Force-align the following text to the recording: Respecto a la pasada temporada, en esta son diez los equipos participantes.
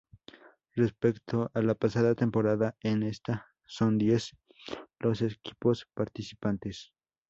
Respecto 0.73 1.51
a 1.53 1.61
la 1.61 1.75
pasada 1.75 2.15
temporada, 2.15 2.75
en 2.81 3.03
esta 3.03 3.45
son 3.67 3.99
diez 3.99 4.35
los 4.97 5.21
equipos 5.21 5.87
participantes. 5.93 6.91